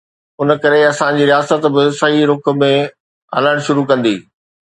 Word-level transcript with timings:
ان 0.43 0.53
ڪري 0.61 0.79
اسان 0.91 1.19
جي 1.19 1.25
رياست 1.31 1.67
به 1.75 1.83
صحيح 1.99 2.25
رخ 2.31 2.49
۾ 2.63 2.71
هلڻ 3.37 3.63
شروع 3.67 3.85
ڪندي. 3.93 4.15